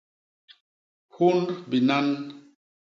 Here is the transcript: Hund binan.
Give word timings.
Hund 1.19 1.47
binan. 1.69 2.07